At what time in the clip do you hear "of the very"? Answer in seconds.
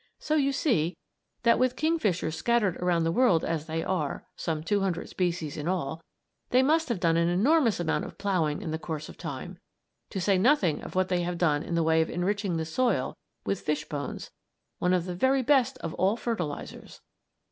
14.95-15.43